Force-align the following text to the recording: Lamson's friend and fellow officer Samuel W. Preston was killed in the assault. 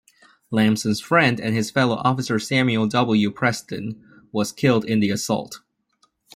Lamson's 0.49 0.99
friend 0.99 1.39
and 1.39 1.55
fellow 1.69 1.97
officer 2.03 2.39
Samuel 2.39 2.87
W. 2.87 3.29
Preston 3.29 4.03
was 4.31 4.51
killed 4.51 4.83
in 4.83 4.99
the 4.99 5.11
assault. 5.11 5.59